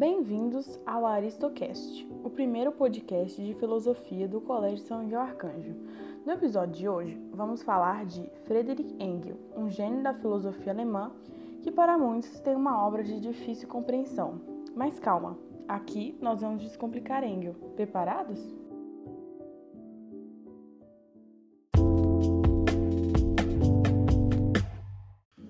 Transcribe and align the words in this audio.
Bem-vindos 0.00 0.80
ao 0.86 1.04
Aristocast, 1.04 2.08
o 2.24 2.30
primeiro 2.30 2.72
podcast 2.72 3.44
de 3.44 3.52
filosofia 3.52 4.26
do 4.26 4.40
Colégio 4.40 4.86
São 4.86 5.00
Miguel 5.00 5.20
Arcanjo. 5.20 5.76
No 6.24 6.32
episódio 6.32 6.74
de 6.74 6.88
hoje, 6.88 7.20
vamos 7.34 7.62
falar 7.62 8.06
de 8.06 8.22
Friedrich 8.46 8.96
Engels, 8.98 9.38
um 9.54 9.68
gênio 9.68 10.02
da 10.02 10.14
filosofia 10.14 10.72
alemã 10.72 11.12
que 11.60 11.70
para 11.70 11.98
muitos 11.98 12.40
tem 12.40 12.56
uma 12.56 12.82
obra 12.82 13.04
de 13.04 13.20
difícil 13.20 13.68
compreensão. 13.68 14.40
Mas 14.74 14.98
calma, 14.98 15.38
aqui 15.68 16.16
nós 16.18 16.40
vamos 16.40 16.62
descomplicar 16.62 17.22
Engels. 17.22 17.58
Preparados? 17.76 18.40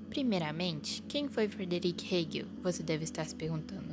Primeiramente, 0.08 1.02
quem 1.02 1.28
foi 1.28 1.46
Friedrich 1.46 2.12
Hegel? 2.12 2.48
Você 2.60 2.82
deve 2.82 3.04
estar 3.04 3.24
se 3.24 3.36
perguntando. 3.36 3.89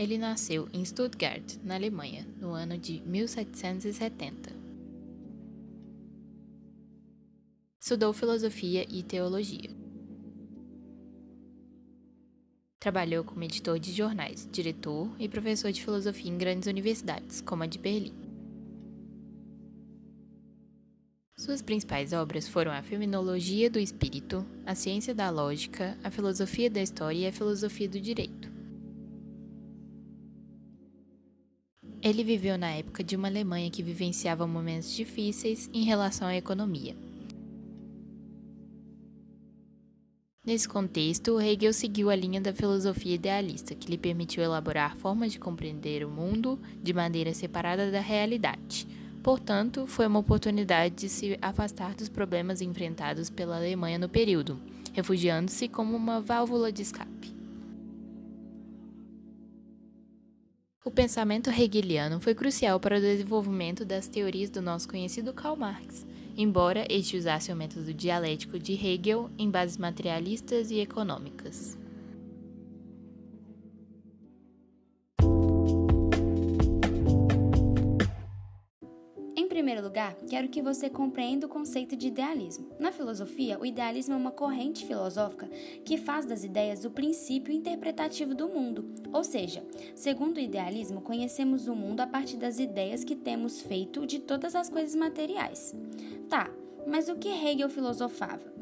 Ele 0.00 0.16
nasceu 0.16 0.66
em 0.72 0.82
Stuttgart, 0.82 1.56
na 1.62 1.74
Alemanha, 1.74 2.26
no 2.40 2.52
ano 2.52 2.78
de 2.78 3.02
1770. 3.02 4.50
Estudou 7.78 8.14
filosofia 8.14 8.86
e 8.88 9.02
teologia. 9.02 9.68
Trabalhou 12.78 13.22
como 13.24 13.44
editor 13.44 13.78
de 13.78 13.92
jornais, 13.92 14.48
diretor 14.50 15.14
e 15.18 15.28
professor 15.28 15.70
de 15.70 15.84
filosofia 15.84 16.30
em 16.30 16.38
grandes 16.38 16.66
universidades, 16.66 17.42
como 17.42 17.64
a 17.64 17.66
de 17.66 17.78
Berlim. 17.78 18.14
Suas 21.36 21.60
principais 21.60 22.14
obras 22.14 22.48
foram 22.48 22.72
a 22.72 22.82
Fenomenologia 22.82 23.68
do 23.68 23.78
Espírito, 23.78 24.46
a 24.64 24.74
Ciência 24.74 25.14
da 25.14 25.28
Lógica, 25.28 25.98
a 26.02 26.10
Filosofia 26.10 26.70
da 26.70 26.80
História 26.80 27.18
e 27.18 27.26
a 27.26 27.32
Filosofia 27.32 27.86
do 27.86 28.00
Direito. 28.00 28.49
Ele 32.02 32.24
viveu 32.24 32.56
na 32.56 32.70
época 32.70 33.04
de 33.04 33.14
uma 33.14 33.28
Alemanha 33.28 33.70
que 33.70 33.82
vivenciava 33.82 34.46
momentos 34.46 34.94
difíceis 34.94 35.68
em 35.72 35.84
relação 35.84 36.26
à 36.26 36.34
economia. 36.34 36.96
Nesse 40.42 40.66
contexto, 40.66 41.38
Hegel 41.38 41.74
seguiu 41.74 42.08
a 42.08 42.16
linha 42.16 42.40
da 42.40 42.54
filosofia 42.54 43.14
idealista, 43.14 43.74
que 43.74 43.90
lhe 43.90 43.98
permitiu 43.98 44.42
elaborar 44.42 44.96
formas 44.96 45.30
de 45.30 45.38
compreender 45.38 46.02
o 46.02 46.08
mundo 46.08 46.58
de 46.82 46.94
maneira 46.94 47.34
separada 47.34 47.90
da 47.90 48.00
realidade. 48.00 48.88
Portanto, 49.22 49.86
foi 49.86 50.06
uma 50.06 50.18
oportunidade 50.18 50.94
de 50.94 51.08
se 51.10 51.38
afastar 51.42 51.94
dos 51.94 52.08
problemas 52.08 52.62
enfrentados 52.62 53.28
pela 53.28 53.58
Alemanha 53.58 53.98
no 53.98 54.08
período, 54.08 54.58
refugiando-se 54.94 55.68
como 55.68 55.94
uma 55.94 56.22
válvula 56.22 56.72
de 56.72 56.80
escape. 56.80 57.39
O 60.82 60.90
pensamento 60.90 61.50
hegeliano 61.50 62.18
foi 62.20 62.34
crucial 62.34 62.80
para 62.80 62.96
o 62.96 63.00
desenvolvimento 63.00 63.84
das 63.84 64.08
teorias 64.08 64.48
do 64.48 64.62
nosso 64.62 64.88
conhecido 64.88 65.34
Karl 65.34 65.54
Marx, 65.54 66.06
embora 66.34 66.86
este 66.88 67.18
usasse 67.18 67.52
o 67.52 67.56
método 67.56 67.92
dialético 67.92 68.58
de 68.58 68.72
Hegel 68.72 69.30
em 69.36 69.50
bases 69.50 69.76
materialistas 69.76 70.70
e 70.70 70.80
econômicas. 70.80 71.79
Primeiro 79.50 79.82
lugar, 79.82 80.16
quero 80.28 80.48
que 80.48 80.62
você 80.62 80.88
compreenda 80.88 81.44
o 81.44 81.48
conceito 81.48 81.96
de 81.96 82.06
idealismo. 82.06 82.68
Na 82.78 82.92
filosofia, 82.92 83.58
o 83.58 83.66
idealismo 83.66 84.14
é 84.14 84.16
uma 84.16 84.30
corrente 84.30 84.86
filosófica 84.86 85.50
que 85.84 85.98
faz 85.98 86.24
das 86.24 86.44
ideias 86.44 86.84
o 86.84 86.90
princípio 86.90 87.52
interpretativo 87.52 88.32
do 88.32 88.48
mundo. 88.48 88.88
Ou 89.12 89.24
seja, 89.24 89.64
segundo 89.96 90.36
o 90.36 90.40
idealismo, 90.40 91.00
conhecemos 91.00 91.66
o 91.66 91.74
mundo 91.74 92.00
a 92.00 92.06
partir 92.06 92.36
das 92.36 92.60
ideias 92.60 93.02
que 93.02 93.16
temos 93.16 93.60
feito 93.60 94.06
de 94.06 94.20
todas 94.20 94.54
as 94.54 94.70
coisas 94.70 94.94
materiais. 94.94 95.74
Tá, 96.28 96.48
mas 96.86 97.08
o 97.08 97.16
que 97.16 97.28
Hegel 97.28 97.68
filosofava? 97.68 98.54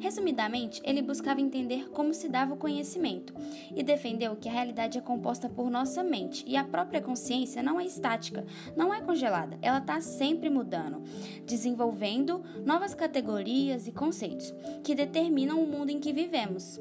Resumidamente, 0.00 0.80
ele 0.82 1.02
buscava 1.02 1.42
entender 1.42 1.90
como 1.90 2.14
se 2.14 2.26
dava 2.26 2.54
o 2.54 2.56
conhecimento 2.56 3.34
e 3.76 3.82
defendeu 3.82 4.34
que 4.34 4.48
a 4.48 4.52
realidade 4.52 4.96
é 4.96 5.00
composta 5.00 5.46
por 5.46 5.70
nossa 5.70 6.02
mente 6.02 6.42
e 6.46 6.56
a 6.56 6.64
própria 6.64 7.02
consciência 7.02 7.62
não 7.62 7.78
é 7.78 7.84
estática, 7.84 8.46
não 8.74 8.94
é 8.94 9.02
congelada, 9.02 9.58
ela 9.60 9.78
está 9.78 10.00
sempre 10.00 10.48
mudando, 10.48 11.02
desenvolvendo 11.46 12.42
novas 12.64 12.94
categorias 12.94 13.86
e 13.86 13.92
conceitos 13.92 14.54
que 14.82 14.94
determinam 14.94 15.62
o 15.62 15.66
mundo 15.66 15.90
em 15.90 16.00
que 16.00 16.14
vivemos. 16.14 16.80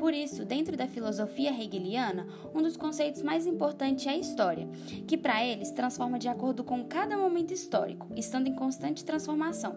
Por 0.00 0.14
isso, 0.14 0.46
dentro 0.46 0.78
da 0.78 0.88
filosofia 0.88 1.50
hegeliana, 1.50 2.26
um 2.54 2.62
dos 2.62 2.74
conceitos 2.74 3.20
mais 3.20 3.46
importantes 3.46 4.06
é 4.06 4.10
a 4.12 4.16
história, 4.16 4.66
que 5.06 5.14
para 5.14 5.44
ele 5.44 5.62
se 5.62 5.74
transforma 5.74 6.18
de 6.18 6.26
acordo 6.26 6.64
com 6.64 6.82
cada 6.84 7.18
momento 7.18 7.52
histórico, 7.52 8.08
estando 8.16 8.48
em 8.48 8.54
constante 8.54 9.04
transformação. 9.04 9.76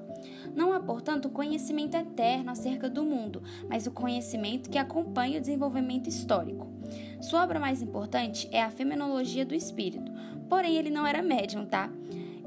Não 0.55 0.71
há, 0.71 0.79
portanto, 0.79 1.29
conhecimento 1.29 1.97
eterno 1.97 2.51
acerca 2.51 2.89
do 2.89 3.03
mundo, 3.03 3.43
mas 3.67 3.85
o 3.85 3.91
conhecimento 3.91 4.69
que 4.69 4.77
acompanha 4.77 5.39
o 5.39 5.41
desenvolvimento 5.41 6.07
histórico. 6.07 6.71
Sua 7.19 7.43
obra 7.43 7.59
mais 7.59 7.81
importante 7.81 8.47
é 8.49 8.63
a 8.63 8.71
Fenomenologia 8.71 9.45
do 9.45 9.53
Espírito, 9.53 10.09
porém 10.47 10.77
ele 10.77 10.89
não 10.89 11.05
era 11.05 11.21
médium, 11.21 11.65
tá? 11.65 11.91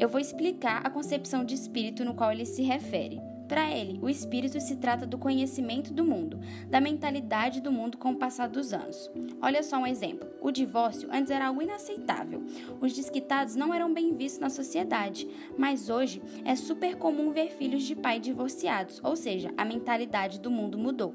Eu 0.01 0.09
vou 0.09 0.19
explicar 0.19 0.81
a 0.83 0.89
concepção 0.89 1.45
de 1.45 1.55
espírito 1.55 2.07
no 2.07 2.15
qual 2.15 2.33
ele 2.33 2.47
se 2.47 2.63
refere. 2.63 3.21
Para 3.49 3.71
ele, 3.71 3.99
o 4.03 4.09
espírito 4.09 4.61
se 4.61 4.77
trata 4.77 5.07
do 5.07 5.19
conhecimento 5.19 5.93
do 5.93 6.05
mundo, 6.05 6.41
da 6.69 6.81
mentalidade 6.81 7.61
do 7.61 7.71
mundo 7.71 7.97
com 7.97 8.11
o 8.11 8.17
passar 8.17 8.49
dos 8.49 8.73
anos. 8.73 9.11
Olha 9.41 9.63
só 9.63 9.79
um 9.79 9.87
exemplo: 9.87 10.29
o 10.41 10.51
divórcio 10.51 11.09
antes 11.13 11.31
era 11.31 11.47
algo 11.47 11.63
inaceitável. 11.63 12.43
Os 12.81 12.93
desquitados 12.93 13.55
não 13.55 13.73
eram 13.73 13.93
bem 13.93 14.17
vistos 14.17 14.41
na 14.41 14.51
sociedade, 14.51 15.29
mas 15.57 15.89
hoje 15.89 16.21
é 16.45 16.57
super 16.57 16.97
comum 16.97 17.31
ver 17.31 17.53
filhos 17.53 17.85
de 17.85 17.95
pai 17.95 18.19
divorciados, 18.19 19.01
ou 19.03 19.15
seja, 19.15 19.53
a 19.57 19.65
mentalidade 19.65 20.41
do 20.41 20.51
mundo 20.51 20.77
mudou. 20.77 21.15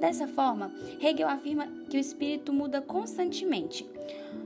Dessa 0.00 0.26
forma, 0.26 0.72
Hegel 1.00 1.28
afirma 1.28 1.66
que 1.88 1.96
o 1.96 2.00
espírito 2.00 2.52
muda 2.52 2.80
constantemente. 2.80 3.86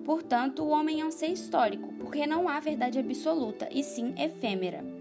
Portanto, 0.05 0.63
o 0.63 0.69
homem 0.69 1.01
é 1.01 1.07
um 1.07 1.11
ser 1.11 1.29
histórico, 1.29 1.93
porque 1.95 2.27
não 2.27 2.49
há 2.49 2.59
verdade 2.59 2.99
absoluta, 2.99 3.69
e 3.71 3.83
sim 3.83 4.15
efêmera. 4.19 4.94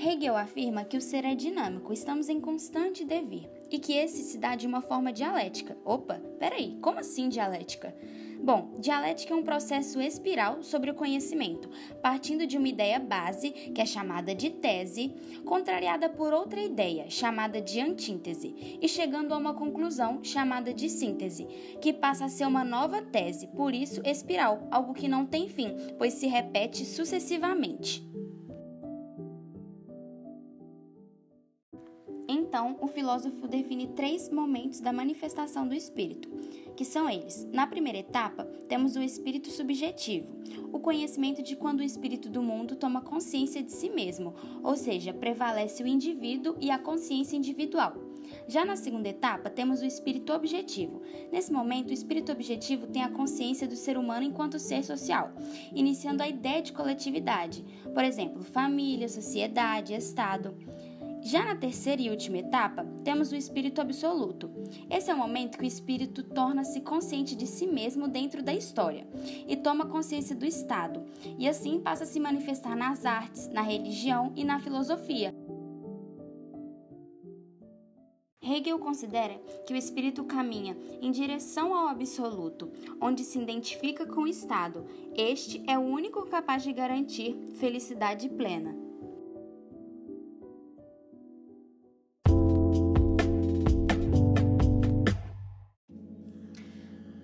Hegel 0.00 0.36
afirma 0.36 0.84
que 0.84 0.96
o 0.96 1.00
ser 1.00 1.24
é 1.24 1.34
dinâmico, 1.34 1.92
estamos 1.92 2.28
em 2.28 2.40
constante 2.40 3.04
devir, 3.04 3.50
e 3.68 3.80
que 3.80 3.94
esse 3.94 4.22
se 4.22 4.38
dá 4.38 4.54
de 4.54 4.64
uma 4.64 4.80
forma 4.80 5.12
dialética. 5.12 5.76
Opa, 5.84 6.22
peraí, 6.38 6.78
como 6.80 7.00
assim 7.00 7.28
dialética? 7.28 7.92
Bom, 8.40 8.74
dialética 8.78 9.34
é 9.34 9.36
um 9.36 9.42
processo 9.42 10.00
espiral 10.00 10.62
sobre 10.62 10.92
o 10.92 10.94
conhecimento, 10.94 11.68
partindo 12.00 12.46
de 12.46 12.56
uma 12.56 12.68
ideia 12.68 13.00
base, 13.00 13.50
que 13.50 13.80
é 13.80 13.84
chamada 13.84 14.32
de 14.32 14.50
tese, 14.50 15.12
contrariada 15.44 16.08
por 16.08 16.32
outra 16.32 16.60
ideia, 16.60 17.10
chamada 17.10 17.60
de 17.60 17.80
antíntese, 17.80 18.78
e 18.80 18.88
chegando 18.88 19.34
a 19.34 19.36
uma 19.36 19.54
conclusão, 19.54 20.22
chamada 20.22 20.72
de 20.72 20.88
síntese, 20.88 21.48
que 21.80 21.92
passa 21.92 22.26
a 22.26 22.28
ser 22.28 22.46
uma 22.46 22.62
nova 22.62 23.02
tese, 23.02 23.48
por 23.48 23.74
isso 23.74 24.00
espiral, 24.04 24.68
algo 24.70 24.94
que 24.94 25.08
não 25.08 25.26
tem 25.26 25.48
fim, 25.48 25.74
pois 25.98 26.14
se 26.14 26.28
repete 26.28 26.84
sucessivamente. 26.84 28.07
Então, 32.58 32.76
o 32.80 32.88
filósofo 32.88 33.46
define 33.46 33.86
três 33.86 34.28
momentos 34.30 34.80
da 34.80 34.92
manifestação 34.92 35.68
do 35.68 35.76
espírito, 35.76 36.28
que 36.74 36.84
são 36.84 37.08
eles. 37.08 37.46
Na 37.52 37.68
primeira 37.68 37.98
etapa, 37.98 38.42
temos 38.68 38.96
o 38.96 39.00
espírito 39.00 39.48
subjetivo, 39.48 40.26
o 40.72 40.80
conhecimento 40.80 41.40
de 41.40 41.54
quando 41.54 41.78
o 41.78 41.84
espírito 41.84 42.28
do 42.28 42.42
mundo 42.42 42.74
toma 42.74 43.00
consciência 43.00 43.62
de 43.62 43.70
si 43.70 43.88
mesmo, 43.88 44.34
ou 44.60 44.74
seja, 44.74 45.14
prevalece 45.14 45.84
o 45.84 45.86
indivíduo 45.86 46.56
e 46.60 46.68
a 46.68 46.80
consciência 46.80 47.36
individual. 47.36 47.94
Já 48.46 48.64
na 48.64 48.76
segunda 48.76 49.08
etapa, 49.08 49.48
temos 49.48 49.80
o 49.80 49.86
espírito 49.86 50.32
objetivo. 50.32 51.00
Nesse 51.30 51.52
momento, 51.52 51.90
o 51.90 51.94
espírito 51.94 52.32
objetivo 52.32 52.86
tem 52.86 53.02
a 53.02 53.10
consciência 53.10 53.68
do 53.68 53.76
ser 53.76 53.96
humano 53.96 54.26
enquanto 54.26 54.58
ser 54.58 54.84
social, 54.84 55.32
iniciando 55.72 56.24
a 56.24 56.28
ideia 56.28 56.60
de 56.60 56.72
coletividade, 56.72 57.64
por 57.94 58.04
exemplo, 58.04 58.42
família, 58.42 59.08
sociedade, 59.08 59.94
Estado. 59.94 60.54
Já 61.22 61.44
na 61.44 61.54
terceira 61.54 62.00
e 62.00 62.10
última 62.10 62.38
etapa, 62.38 62.84
temos 63.04 63.32
o 63.32 63.36
espírito 63.36 63.80
absoluto. 63.80 64.50
Esse 64.88 65.10
é 65.10 65.14
o 65.14 65.18
momento 65.18 65.58
que 65.58 65.64
o 65.64 65.66
espírito 65.66 66.22
torna-se 66.22 66.80
consciente 66.80 67.34
de 67.34 67.46
si 67.46 67.66
mesmo 67.66 68.08
dentro 68.08 68.42
da 68.42 68.52
história 68.52 69.06
e 69.46 69.56
toma 69.56 69.86
consciência 69.86 70.34
do 70.34 70.46
Estado, 70.46 71.04
e 71.38 71.48
assim 71.48 71.80
passa 71.80 72.04
a 72.04 72.06
se 72.06 72.20
manifestar 72.20 72.76
nas 72.76 73.04
artes, 73.04 73.48
na 73.48 73.62
religião 73.62 74.32
e 74.36 74.44
na 74.44 74.60
filosofia. 74.60 75.34
Hegel 78.40 78.78
considera 78.78 79.34
que 79.66 79.74
o 79.74 79.76
espírito 79.76 80.24
caminha 80.24 80.74
em 81.02 81.10
direção 81.10 81.74
ao 81.74 81.88
absoluto, 81.88 82.70
onde 83.00 83.22
se 83.22 83.38
identifica 83.38 84.06
com 84.06 84.22
o 84.22 84.28
Estado. 84.28 84.86
Este 85.14 85.62
é 85.66 85.78
o 85.78 85.82
único 85.82 86.24
capaz 86.26 86.62
de 86.62 86.72
garantir 86.72 87.36
felicidade 87.56 88.28
plena. 88.30 88.87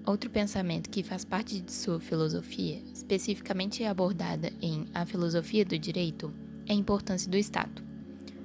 Outro 0.06 0.28
pensamento 0.28 0.90
que 0.90 1.02
faz 1.02 1.24
parte 1.24 1.60
de 1.60 1.72
sua 1.72 1.98
filosofia, 1.98 2.78
especificamente 2.92 3.84
abordada 3.84 4.52
em 4.60 4.84
A 4.92 5.06
Filosofia 5.06 5.64
do 5.64 5.78
Direito, 5.78 6.30
é 6.66 6.72
a 6.72 6.76
importância 6.76 7.30
do 7.30 7.38
Estado. 7.38 7.82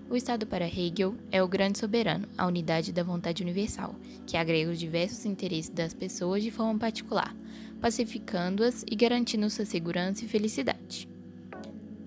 O 0.10 0.16
Estado 0.16 0.48
para 0.48 0.66
Hegel 0.66 1.16
é 1.30 1.44
o 1.44 1.48
grande 1.50 1.78
soberano, 1.78 2.30
a 2.38 2.48
unidade 2.48 2.94
da 2.94 3.04
vontade 3.04 3.44
universal, 3.44 3.94
que 4.26 4.38
agrega 4.38 4.72
os 4.72 4.80
diversos 4.80 5.26
interesses 5.26 5.70
das 5.70 5.94
pessoas 5.94 6.44
de 6.44 6.50
forma 6.50 6.80
particular, 6.80 7.36
pacificando-as 7.82 8.86
e 8.90 8.96
garantindo 8.96 9.50
sua 9.50 9.66
segurança 9.66 10.24
e 10.24 10.30
felicidade. 10.30 11.10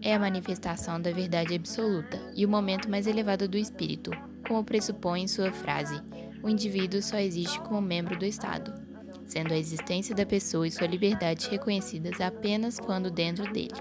É 0.01 0.15
a 0.15 0.19
manifestação 0.19 0.99
da 0.99 1.13
verdade 1.13 1.55
absoluta 1.55 2.19
e 2.35 2.47
o 2.47 2.49
momento 2.49 2.89
mais 2.89 3.07
elevado 3.07 3.47
do 3.47 3.59
espírito, 3.59 4.13
como 4.49 4.65
pressupõe 4.65 5.29
sua 5.29 5.53
frase: 5.53 6.01
o 6.43 6.49
indivíduo 6.49 7.03
só 7.03 7.19
existe 7.19 7.61
como 7.61 7.81
membro 7.81 8.19
do 8.19 8.25
Estado, 8.25 8.82
sendo 9.33 9.55
a 9.55 9.57
existência 9.57 10.15
da 10.15 10.27
pessoa 10.27 10.69
e 10.69 10.71
sua 10.71 10.87
liberdade 10.87 11.49
reconhecidas 11.49 12.21
apenas 12.21 12.79
quando 12.79 13.11
dentro 13.11 13.51
dele. 13.51 13.73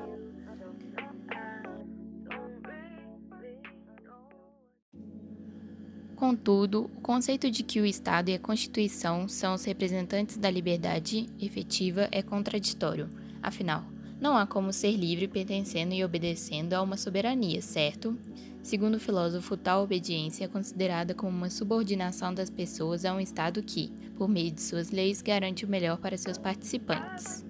Contudo, 6.15 6.89
o 6.95 7.01
conceito 7.01 7.51
de 7.51 7.63
que 7.63 7.81
o 7.81 7.85
Estado 7.85 8.29
e 8.29 8.35
a 8.35 8.39
Constituição 8.39 9.27
são 9.27 9.55
os 9.55 9.65
representantes 9.65 10.37
da 10.37 10.49
liberdade 10.49 11.27
efetiva 11.37 12.07
é 12.11 12.21
contraditório. 12.21 13.09
Afinal, 13.43 13.83
não 14.21 14.37
há 14.37 14.45
como 14.45 14.71
ser 14.71 14.91
livre 14.91 15.27
pertencendo 15.27 15.95
e 15.95 16.05
obedecendo 16.05 16.73
a 16.73 16.81
uma 16.81 16.95
soberania, 16.95 17.61
certo? 17.61 18.15
Segundo 18.61 18.95
o 18.95 18.99
filósofo, 18.99 19.57
tal 19.57 19.83
obediência 19.83 20.45
é 20.45 20.47
considerada 20.47 21.15
como 21.15 21.35
uma 21.35 21.49
subordinação 21.49 22.31
das 22.31 22.49
pessoas 22.49 23.03
a 23.03 23.13
um 23.13 23.19
Estado 23.19 23.63
que, 23.63 23.91
por 24.15 24.29
meio 24.29 24.51
de 24.51 24.61
suas 24.61 24.91
leis, 24.91 25.23
garante 25.23 25.65
o 25.65 25.67
melhor 25.67 25.97
para 25.97 26.15
seus 26.15 26.37
participantes. 26.37 27.43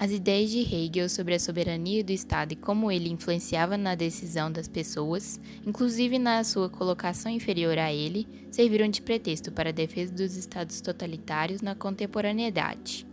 As 0.00 0.12
ideias 0.12 0.50
de 0.50 0.60
Hegel 0.60 1.08
sobre 1.08 1.34
a 1.34 1.40
soberania 1.40 2.04
do 2.04 2.12
Estado 2.12 2.52
e 2.52 2.56
como 2.56 2.88
ele 2.88 3.08
influenciava 3.08 3.76
na 3.76 3.96
decisão 3.96 4.50
das 4.50 4.68
pessoas, 4.68 5.40
inclusive 5.66 6.20
na 6.20 6.44
sua 6.44 6.68
colocação 6.68 7.32
inferior 7.32 7.76
a 7.76 7.92
ele, 7.92 8.28
serviram 8.48 8.88
de 8.88 9.02
pretexto 9.02 9.50
para 9.50 9.70
a 9.70 9.72
defesa 9.72 10.12
dos 10.12 10.36
estados 10.36 10.80
totalitários 10.80 11.60
na 11.62 11.74
contemporaneidade. 11.74 13.04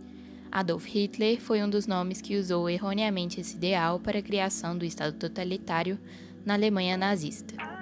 Adolf 0.52 0.86
Hitler 0.86 1.40
foi 1.40 1.60
um 1.60 1.68
dos 1.68 1.88
nomes 1.88 2.20
que 2.20 2.36
usou 2.36 2.70
erroneamente 2.70 3.40
esse 3.40 3.56
ideal 3.56 3.98
para 3.98 4.20
a 4.20 4.22
criação 4.22 4.78
do 4.78 4.84
Estado 4.84 5.16
totalitário 5.16 5.98
na 6.44 6.54
Alemanha 6.54 6.96
nazista. 6.96 7.75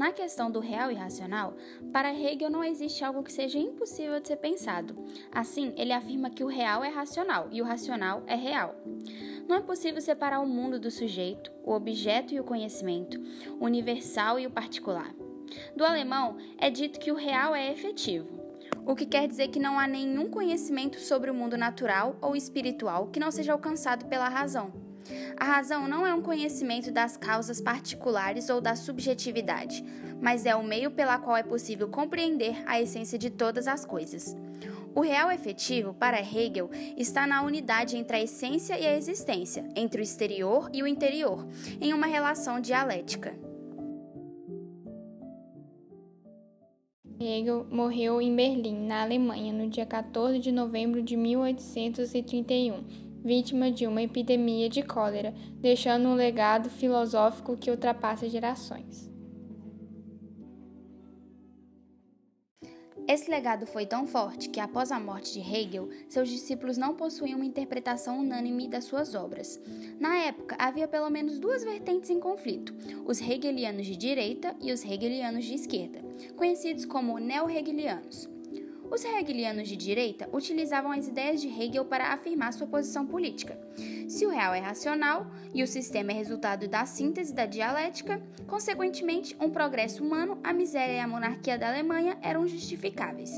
Na 0.00 0.12
questão 0.12 0.50
do 0.50 0.60
real 0.60 0.90
e 0.90 0.94
racional, 0.94 1.54
para 1.92 2.10
Hegel 2.10 2.48
não 2.48 2.64
existe 2.64 3.04
algo 3.04 3.22
que 3.22 3.30
seja 3.30 3.58
impossível 3.58 4.18
de 4.18 4.28
ser 4.28 4.36
pensado. 4.36 4.96
Assim, 5.30 5.74
ele 5.76 5.92
afirma 5.92 6.30
que 6.30 6.42
o 6.42 6.46
real 6.46 6.82
é 6.82 6.88
racional 6.88 7.48
e 7.52 7.60
o 7.60 7.66
racional 7.66 8.22
é 8.26 8.34
real. 8.34 8.74
Não 9.46 9.56
é 9.56 9.60
possível 9.60 10.00
separar 10.00 10.40
o 10.40 10.46
mundo 10.46 10.80
do 10.80 10.90
sujeito, 10.90 11.52
o 11.62 11.74
objeto 11.74 12.32
e 12.32 12.40
o 12.40 12.44
conhecimento, 12.44 13.20
o 13.60 13.66
universal 13.66 14.40
e 14.40 14.46
o 14.46 14.50
particular. 14.50 15.14
Do 15.76 15.84
alemão, 15.84 16.38
é 16.56 16.70
dito 16.70 16.98
que 16.98 17.12
o 17.12 17.14
real 17.14 17.54
é 17.54 17.70
efetivo, 17.70 18.40
o 18.86 18.96
que 18.96 19.04
quer 19.04 19.28
dizer 19.28 19.48
que 19.48 19.60
não 19.60 19.78
há 19.78 19.86
nenhum 19.86 20.30
conhecimento 20.30 20.98
sobre 20.98 21.30
o 21.30 21.34
mundo 21.34 21.58
natural 21.58 22.16
ou 22.22 22.34
espiritual 22.34 23.08
que 23.08 23.20
não 23.20 23.30
seja 23.30 23.52
alcançado 23.52 24.06
pela 24.06 24.30
razão. 24.30 24.89
A 25.36 25.44
razão 25.44 25.88
não 25.88 26.06
é 26.06 26.14
um 26.14 26.22
conhecimento 26.22 26.90
das 26.90 27.16
causas 27.16 27.60
particulares 27.60 28.48
ou 28.48 28.60
da 28.60 28.76
subjetividade, 28.76 29.84
mas 30.20 30.46
é 30.46 30.54
o 30.54 30.62
meio 30.62 30.90
pela 30.90 31.18
qual 31.18 31.36
é 31.36 31.42
possível 31.42 31.88
compreender 31.88 32.62
a 32.66 32.80
essência 32.80 33.18
de 33.18 33.30
todas 33.30 33.66
as 33.66 33.84
coisas. 33.84 34.36
O 34.94 35.00
real 35.00 35.30
efetivo, 35.30 35.94
para 35.94 36.20
Hegel, 36.20 36.68
está 36.96 37.26
na 37.26 37.42
unidade 37.42 37.96
entre 37.96 38.16
a 38.16 38.22
essência 38.22 38.78
e 38.78 38.86
a 38.86 38.96
existência, 38.96 39.68
entre 39.76 40.00
o 40.00 40.02
exterior 40.02 40.68
e 40.72 40.82
o 40.82 40.86
interior, 40.86 41.46
em 41.80 41.94
uma 41.94 42.06
relação 42.06 42.60
dialética. 42.60 43.34
Hegel 47.20 47.66
morreu 47.70 48.20
em 48.20 48.34
Berlim, 48.34 48.86
na 48.86 49.02
Alemanha, 49.02 49.52
no 49.52 49.68
dia 49.68 49.86
14 49.86 50.38
de 50.38 50.50
novembro 50.50 51.02
de 51.02 51.16
1831 51.16 53.09
vítima 53.24 53.70
de 53.70 53.86
uma 53.86 54.02
epidemia 54.02 54.68
de 54.68 54.82
cólera, 54.82 55.34
deixando 55.60 56.08
um 56.08 56.14
legado 56.14 56.68
filosófico 56.70 57.56
que 57.56 57.70
ultrapassa 57.70 58.28
gerações. 58.28 59.10
Esse 63.10 63.28
legado 63.28 63.66
foi 63.66 63.86
tão 63.86 64.06
forte 64.06 64.48
que, 64.48 64.60
após 64.60 64.92
a 64.92 65.00
morte 65.00 65.32
de 65.32 65.40
Hegel, 65.40 65.88
seus 66.08 66.28
discípulos 66.28 66.78
não 66.78 66.94
possuíam 66.94 67.38
uma 67.38 67.44
interpretação 67.44 68.20
unânime 68.20 68.68
das 68.68 68.84
suas 68.84 69.16
obras. 69.16 69.60
Na 69.98 70.16
época, 70.18 70.54
havia 70.56 70.86
pelo 70.86 71.10
menos 71.10 71.40
duas 71.40 71.64
vertentes 71.64 72.08
em 72.08 72.20
conflito: 72.20 72.72
os 73.04 73.20
hegelianos 73.20 73.84
de 73.84 73.96
direita 73.96 74.54
e 74.60 74.70
os 74.70 74.84
hegelianos 74.84 75.44
de 75.44 75.54
esquerda, 75.54 76.00
conhecidos 76.36 76.84
como 76.84 77.18
neo-hegelianos. 77.18 78.29
Os 78.90 79.04
hegelianos 79.04 79.68
de 79.68 79.76
direita 79.76 80.28
utilizavam 80.32 80.90
as 80.90 81.06
ideias 81.06 81.40
de 81.40 81.46
Hegel 81.46 81.84
para 81.84 82.12
afirmar 82.12 82.52
sua 82.52 82.66
posição 82.66 83.06
política. 83.06 83.56
Se 84.08 84.26
o 84.26 84.30
real 84.30 84.52
é 84.52 84.58
racional 84.58 85.30
e 85.54 85.62
o 85.62 85.66
sistema 85.66 86.10
é 86.10 86.14
resultado 86.14 86.66
da 86.66 86.84
síntese 86.84 87.32
da 87.32 87.46
dialética, 87.46 88.20
consequentemente, 88.48 89.36
um 89.40 89.48
progresso 89.48 90.02
humano, 90.02 90.40
a 90.42 90.52
miséria 90.52 90.94
e 90.94 90.98
a 90.98 91.06
monarquia 91.06 91.56
da 91.56 91.68
Alemanha 91.68 92.18
eram 92.20 92.48
justificáveis. 92.48 93.30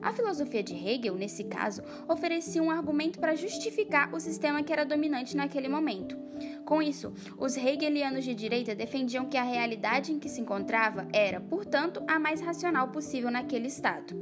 A 0.00 0.12
filosofia 0.12 0.62
de 0.62 0.74
Hegel, 0.74 1.16
nesse 1.16 1.44
caso, 1.44 1.82
oferecia 2.08 2.62
um 2.62 2.70
argumento 2.70 3.18
para 3.18 3.36
justificar 3.36 4.14
o 4.14 4.20
sistema 4.20 4.62
que 4.62 4.72
era 4.72 4.86
dominante 4.86 5.36
naquele 5.36 5.68
momento. 5.68 6.16
Com 6.64 6.80
isso, 6.80 7.12
os 7.36 7.56
hegelianos 7.56 8.24
de 8.24 8.34
direita 8.34 8.74
defendiam 8.74 9.26
que 9.26 9.36
a 9.36 9.42
realidade 9.42 10.12
em 10.12 10.18
que 10.18 10.28
se 10.28 10.40
encontrava 10.40 11.06
era, 11.12 11.40
portanto, 11.40 12.02
a 12.06 12.18
mais 12.18 12.40
racional 12.40 12.88
possível 12.88 13.30
naquele 13.30 13.66
estado. 13.66 14.16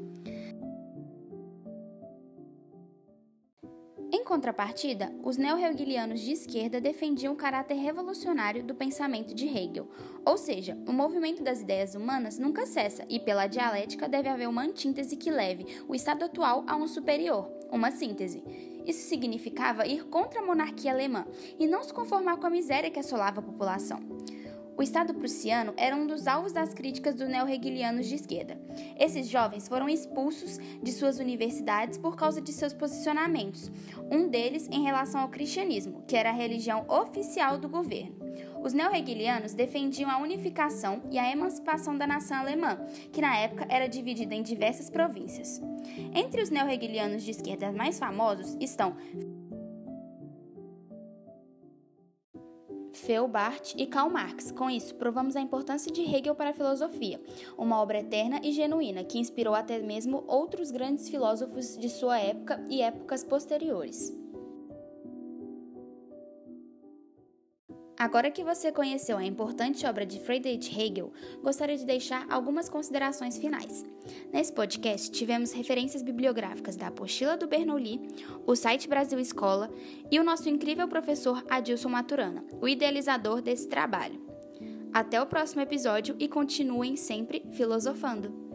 Contrapartida, 4.37 5.11
os 5.25 5.39
neo-hegelianos 5.39 6.21
de 6.21 6.33
esquerda 6.33 6.79
defendiam 6.79 7.33
o 7.33 7.37
caráter 7.37 7.77
revolucionário 7.77 8.63
do 8.63 8.75
pensamento 8.75 9.35
de 9.35 9.47
Hegel, 9.47 9.89
ou 10.27 10.37
seja, 10.37 10.77
o 10.87 10.93
movimento 10.93 11.43
das 11.43 11.63
ideias 11.63 11.95
humanas 11.95 12.39
nunca 12.39 12.67
cessa 12.67 13.07
e, 13.09 13.19
pela 13.19 13.47
dialética, 13.47 14.07
deve 14.07 14.29
haver 14.29 14.47
uma 14.47 14.63
antítese 14.63 15.17
que 15.17 15.31
leve 15.31 15.83
o 15.89 15.95
estado 15.95 16.23
atual 16.23 16.65
a 16.67 16.77
um 16.77 16.87
superior, 16.87 17.51
uma 17.73 17.91
síntese. 17.91 18.45
Isso 18.85 19.09
significava 19.09 19.87
ir 19.87 20.05
contra 20.05 20.41
a 20.41 20.45
monarquia 20.45 20.93
alemã 20.93 21.25
e 21.59 21.67
não 21.67 21.83
se 21.83 21.95
conformar 21.95 22.37
com 22.37 22.47
a 22.47 22.51
miséria 22.51 22.91
que 22.91 23.01
assolava 23.01 23.41
a 23.41 23.43
população. 23.43 24.01
O 24.77 24.83
Estado 24.83 25.15
prussiano 25.15 25.73
era 25.77 25.97
um 25.97 26.07
dos 26.07 26.27
alvos 26.27 26.53
das 26.53 26.75
críticas 26.75 27.15
dos 27.15 27.29
neo-hegelianos 27.29 28.07
de 28.07 28.15
esquerda. 28.15 28.61
Esses 28.99 29.27
jovens 29.27 29.67
foram 29.67 29.89
expulsos 29.89 30.59
de 30.83 30.93
suas 30.93 31.19
universidades 31.19 31.97
por 31.97 32.15
causa 32.15 32.43
de 32.43 32.53
seus 32.53 32.75
posicionamentos, 32.75 33.71
um 34.11 34.29
deles 34.29 34.69
em 34.71 34.83
relação 34.83 35.23
ao 35.23 35.31
cristianismo, 35.31 36.05
que 36.07 36.15
era 36.15 36.29
a 36.29 36.35
religião 36.35 36.85
oficial 36.89 37.57
do 37.57 37.71
governo. 37.71 38.17
Os 38.63 38.75
neo-hegelianos 38.75 39.55
defendiam 39.55 40.11
a 40.11 40.19
unificação 40.19 41.01
e 41.11 41.19
a 41.19 41.31
emancipação 41.31 41.97
da 41.97 42.07
nação 42.07 42.37
alemã, 42.37 42.79
que 43.13 43.23
na 43.23 43.35
época 43.37 43.67
era 43.71 43.89
dividida 43.89 44.35
em 44.35 44.43
diversas 44.43 44.91
províncias. 44.91 45.63
Entre 46.15 46.43
os 46.43 46.51
neo-hegelianos 46.51 47.23
de 47.23 47.31
esquerda 47.31 47.73
mais 47.73 47.99
famosos 47.99 48.57
estão 48.61 48.95
Feuerbach 52.97 53.75
e 53.77 53.87
Karl 53.87 54.11
Marx. 54.11 54.51
Com 54.51 54.71
isso, 54.71 54.95
provamos 54.95 55.37
a 55.37 55.41
importância 55.41 55.93
de 55.93 56.03
Hegel 56.03 56.35
para 56.35 56.51
a 56.51 56.55
filosofia, 56.55 57.21
uma 57.57 57.81
obra 57.81 58.01
eterna 58.01 58.41
e 58.43 58.53
genuína 58.53 59.05
que 59.05 59.19
inspirou 59.19 59.55
até 59.55 59.79
mesmo 59.79 60.25
outros 60.27 60.71
grandes 60.71 61.09
filósofos 61.09 61.77
de 61.77 61.89
sua 61.89 62.19
época 62.19 62.65
e 62.69 62.83
épocas 62.83 63.23
posteriores. 63.23 64.26
Agora 67.99 68.31
que 68.31 68.45
você 68.45 68.71
conheceu 68.71 69.17
a 69.17 69.25
importante 69.25 69.87
obra 69.87 70.05
de 70.05 70.21
Friedrich 70.21 70.79
Hegel, 70.79 71.11
gostaria 71.43 71.79
de 71.79 71.87
deixar 71.87 72.27
algumas 72.29 72.69
considerações 72.69 73.39
finais. 73.39 73.87
Nesse 74.31 74.53
podcast, 74.53 75.11
tivemos 75.11 75.53
referências 75.53 76.03
bibliográficas 76.03 76.77
da 76.77 76.89
apostila 76.89 77.39
do 77.39 77.47
Bernoulli, 77.47 78.01
o 78.47 78.55
site 78.55 78.87
Brasil 78.87 79.19
Escola 79.19 79.71
e 80.11 80.21
o 80.21 80.25
nosso 80.25 80.49
incrível 80.49 80.87
professor 80.87 81.43
Adilson 81.49 81.89
Maturana, 81.89 82.45
o 82.61 82.69
idealizador 82.69 83.41
desse 83.41 83.67
trabalho. 83.67 84.21
Até 84.93 85.21
o 85.21 85.27
próximo 85.27 85.63
episódio 85.63 86.15
e 86.19 86.29
continuem 86.29 86.97
sempre 86.97 87.45
filosofando! 87.53 88.46